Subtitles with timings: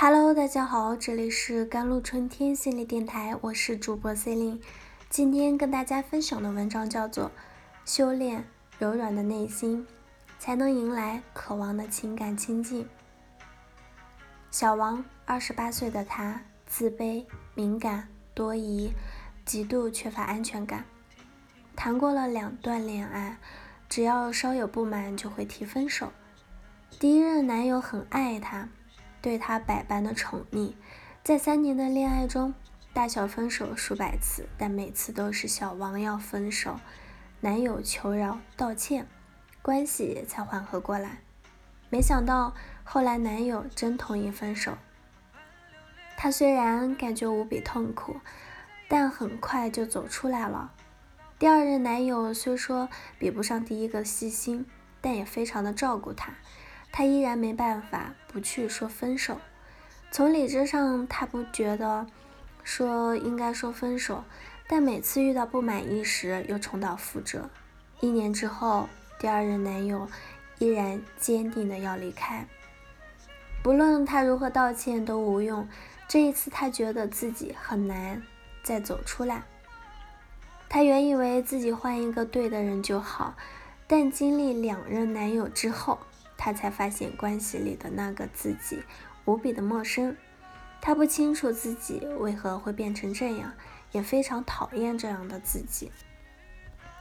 [0.00, 4.60] Hello，大家好，这里是甘露春天心理电台，我是主播 Celine
[5.10, 7.24] 今天跟大家分享的文章叫做
[7.84, 8.44] 《修炼
[8.78, 9.84] 柔软的内心，
[10.38, 12.84] 才能迎来渴望的情感亲近》。
[14.52, 17.26] 小王，二十八岁的他，自卑、
[17.56, 18.92] 敏感、多疑，
[19.44, 20.84] 极度缺乏安全感，
[21.74, 23.36] 谈过了两段恋爱，
[23.88, 26.12] 只要稍有不满就会提分手。
[27.00, 28.68] 第一任男友很爱她。
[29.20, 30.74] 对他百般的宠溺，
[31.24, 32.54] 在三年的恋爱中，
[32.92, 36.78] 大小分手数百次，但每次都是小王要分手，
[37.40, 39.06] 男友求饶道歉，
[39.60, 41.18] 关系才缓和过来。
[41.90, 42.54] 没想到
[42.84, 44.78] 后来男友真同意分手，
[46.16, 48.20] 她虽然感觉无比痛苦，
[48.88, 50.72] 但很快就走出来了。
[51.38, 52.88] 第二任男友虽说
[53.18, 54.66] 比不上第一个细心，
[55.00, 56.34] 但也非常的照顾她。
[56.98, 59.38] 他依然没办法不去说分手。
[60.10, 62.04] 从理智上，他不觉得
[62.64, 64.24] 说应该说分手，
[64.66, 67.48] 但每次遇到不满意时又重蹈覆辙。
[68.00, 70.08] 一年之后，第二任男友
[70.58, 72.44] 依然坚定的要离开，
[73.62, 75.68] 不论他如何道歉都无用。
[76.08, 78.20] 这一次，他觉得自己很难
[78.64, 79.44] 再走出来。
[80.68, 83.36] 他原以为自己换一个对的人就好，
[83.86, 86.00] 但经历两任男友之后。
[86.48, 88.82] 他才发现关系里的那个自己
[89.26, 90.16] 无比的陌生，
[90.80, 93.52] 他不清楚自己为何会变成这样，
[93.92, 95.92] 也非常讨厌这样的自己。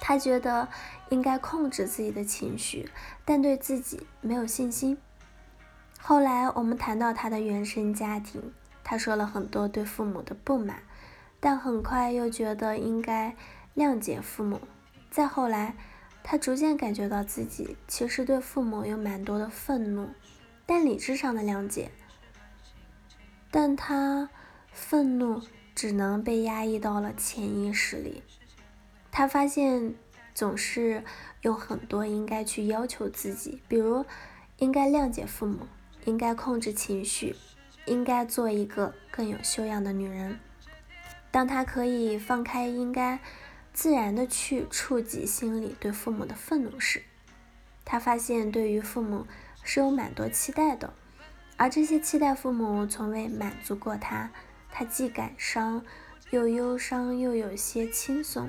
[0.00, 0.66] 他觉得
[1.10, 2.90] 应该控制自己的情绪，
[3.24, 4.98] 但对自己没有信心。
[6.00, 8.52] 后来我们谈到他的原生家庭，
[8.82, 10.82] 他说了很多对父母的不满，
[11.38, 13.36] 但很快又觉得应该
[13.76, 14.60] 谅解父母。
[15.08, 15.76] 再后来。
[16.28, 20.10] 他逐渐感觉到自己其实对父母有蛮多的愤怒，
[20.66, 21.92] 但理智上的谅解，
[23.48, 24.28] 但他
[24.72, 25.40] 愤怒
[25.72, 28.24] 只能被压抑到了潜意识里。
[29.12, 29.94] 他发现
[30.34, 31.04] 总是
[31.42, 34.04] 有很多应该去要求自己，比如
[34.58, 35.68] 应该谅解父母，
[36.06, 37.36] 应该控制情绪，
[37.84, 40.40] 应该做一个更有修养的女人。
[41.30, 43.20] 当他可以放开应该。
[43.76, 47.02] 自然的去触及心里对父母的愤怒时，
[47.84, 49.26] 他发现对于父母
[49.62, 50.94] 是有蛮多期待的，
[51.58, 54.30] 而这些期待父母从未满足过他，
[54.72, 55.84] 他既感伤
[56.30, 58.48] 又忧伤又有些轻松。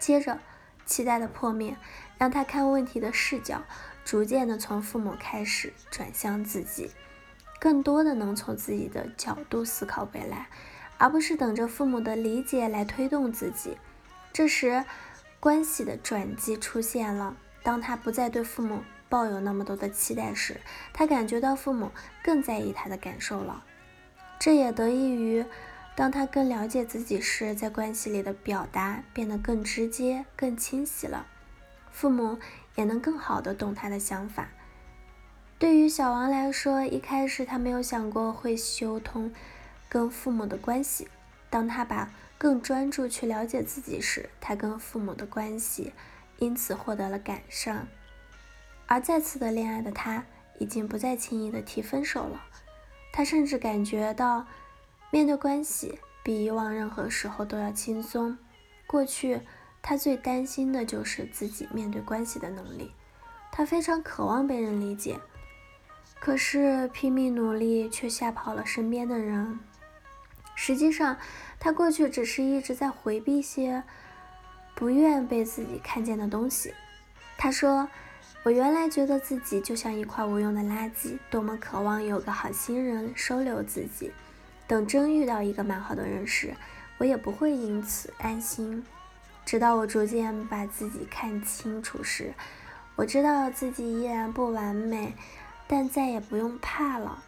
[0.00, 0.40] 接着，
[0.84, 1.76] 期待的破灭
[2.18, 3.62] 让他看问题的视角
[4.04, 6.90] 逐渐的从父母开始转向自己，
[7.60, 10.48] 更多的能从自己的角度思考未来，
[10.98, 13.78] 而不是等着父母的理解来推动自己。
[14.32, 14.84] 这时，
[15.38, 17.36] 关系的转机出现了。
[17.62, 20.60] 当他不再对父母抱有那么多的期待时，
[20.92, 21.90] 他感觉到父母
[22.24, 23.62] 更在意他的感受了。
[24.38, 25.44] 这也得益于，
[25.94, 31.26] 当他更了解自己时，在关系里的表达变得更直接、更清晰了。
[31.92, 32.38] 父母
[32.74, 34.48] 也能更好的懂他的想法。
[35.58, 39.32] 对于小王来说，一开始他没有想过会修通
[39.88, 41.06] 跟父母的关系。
[41.50, 42.10] 当他把
[42.42, 45.92] 更专注去了解自己时，他跟父母的关系
[46.40, 47.86] 因此获得了改善。
[48.88, 50.24] 而再次的恋爱的他，
[50.58, 52.42] 已经不再轻易的提分手了。
[53.12, 54.44] 他甚至感觉到
[55.12, 58.36] 面对关系比以往任何时候都要轻松。
[58.88, 59.42] 过去
[59.80, 62.90] 他最担心的就是自己面对关系的能力，
[63.52, 65.20] 他非常渴望被人理解，
[66.18, 69.60] 可是拼命努力却吓跑了身边的人。
[70.54, 71.16] 实际上，
[71.58, 73.82] 他过去只是一直在回避些
[74.74, 76.74] 不愿被自己看见的东西。
[77.36, 77.88] 他说
[78.44, 84.12] ：“我原来觉得自己就像一块无用的垃圾，多么渴望有个好心人收留自己。
[84.68, 86.54] 等真遇到一个蛮好的人时，
[86.98, 88.84] 我也不会因此安心。
[89.44, 92.32] 直到我逐渐把自己看清楚时，
[92.94, 95.14] 我知道自己依然不完美，
[95.66, 97.22] 但再也不用怕了。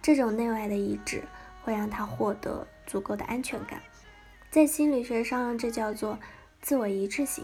[0.00, 1.22] 这种内外的一致。”
[1.64, 3.80] 会让他获得足够的安全感，
[4.50, 6.18] 在心理学上，这叫做
[6.60, 7.42] 自我一致性，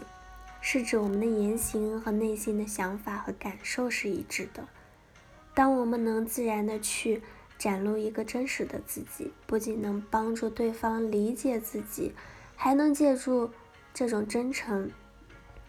[0.61, 4.67] 是指我们的言行和内心的想法和感受是一致的。
[5.55, 7.23] 当我们能自然的去
[7.57, 12.13] 展露一个真实的自己，不仅能帮助对方理解自己，
[12.55, 13.49] 还能借助
[13.91, 14.91] 这种真诚，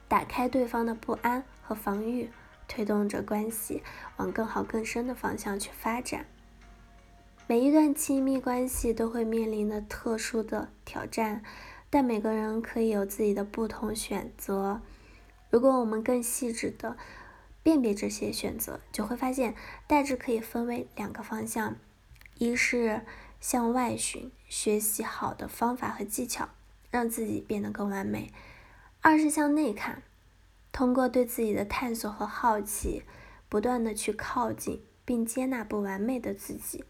[0.08, 2.30] 打开对方的不安和防御，
[2.68, 3.82] 推动着关系
[4.18, 6.26] 往更好更深的方向去发展。
[7.52, 11.42] 每一段亲密关系都会面临的特殊的挑战，
[11.90, 14.80] 但每个人可以有自己的不同选择。
[15.50, 16.96] 如果我们更细致的
[17.62, 19.54] 辨别这些选择，就会发现
[19.86, 21.76] 大致可以分为两个方向：
[22.38, 23.02] 一是
[23.38, 26.48] 向外寻，学习好的方法和技巧，
[26.90, 28.30] 让自己变得更完美；
[29.02, 30.02] 二是向内看，
[30.72, 33.02] 通过对自己的探索和好奇，
[33.50, 36.86] 不断的去靠近并接纳不完美的自己。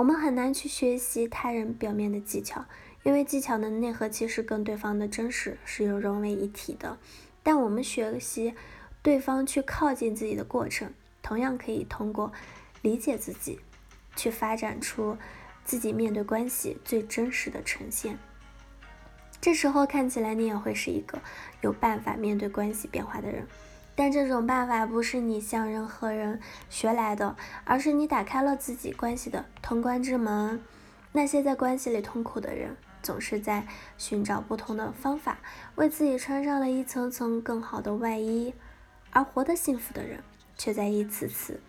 [0.00, 2.64] 我们很难去学习他人表面的技巧，
[3.02, 6.96] 因为技巧的内核其实跟对方的真实是有融为一体的。
[7.42, 8.54] 但我们学习
[9.02, 12.32] 对方去靠近自己的过程，同样可以通过
[12.80, 13.60] 理解自己。
[14.16, 15.18] 去发展出
[15.64, 18.18] 自己面对关系最真实的呈现。
[19.38, 21.20] 这时候看起来你也会是一个
[21.60, 23.46] 有办法面对关系变化的人，
[24.00, 30.58] 但这种办法不是你向任何人学来的，而是你打开了自己关系的通关之门。
[31.12, 33.66] 那些在关系里痛苦的人，总是在
[33.98, 35.40] 寻找不同的方法，
[35.74, 38.54] 为自己穿上了一层层更好的外衣；
[39.10, 40.24] 而活得幸福的人，
[40.56, 41.60] 却在一次次。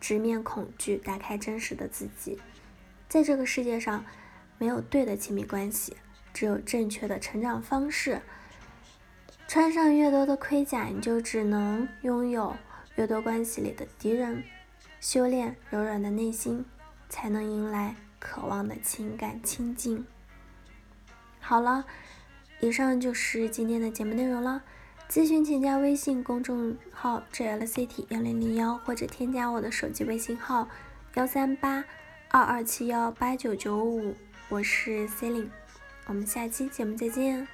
[0.00, 2.40] 直面恐惧，打开真实的自己。
[3.08, 4.04] 在这个世界上，
[4.58, 5.96] 没有对的亲密关系，
[6.34, 8.22] 只有正确的成长方式。
[9.48, 12.56] 穿上越多的盔甲，你就只能拥有
[12.96, 14.42] 越多关系里的敌人。
[15.00, 16.64] 修炼柔软的内心，
[17.08, 20.04] 才能迎来渴望的情感亲近。
[21.38, 21.84] 好了，
[22.60, 24.62] 以上就是今天的节目内容了。
[25.08, 30.68] 咨询请加微信公众号 jlct 幺零零幺，或者添加我的手机微信号
[31.14, 31.84] 幺三八
[32.28, 34.16] 二二七幺八九九五，
[34.48, 35.50] 我是 c e l i n e
[36.06, 37.46] 我们下期节目再见。